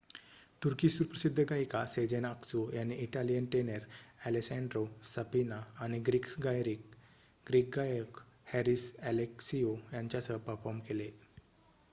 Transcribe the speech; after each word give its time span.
तुर्की 0.61 0.87
सुप्रसिद्ध 0.89 1.43
गायिका 1.49 1.81
Sezen 1.91 2.25
Aksu 2.25 2.61
यांनी 2.71 2.95
इटालियन 3.01 3.45
टेनर 3.51 3.85
ॲलेसँड्रो 4.23 4.83
सफिना 5.11 5.61
आणि 5.79 5.99
ग्रीक 6.07 7.69
गायक 7.77 8.21
हॅरिस 8.47 8.91
ॲलेक्सिओ 9.05 9.75
यांच्यासह 9.93 10.37
परफॉर्म 10.47 10.79
केले 10.87 11.11